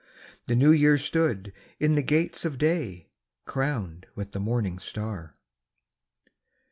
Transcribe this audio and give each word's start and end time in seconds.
The 0.47 0.55
New 0.55 0.71
Year 0.71 0.97
stood 0.97 1.53
in 1.79 1.93
the 1.93 2.01
gates 2.01 2.43
of 2.43 2.57
day, 2.57 3.07
Crowned 3.45 4.07
with 4.15 4.31
the 4.31 4.39
morning 4.39 4.79
star. 4.79 5.31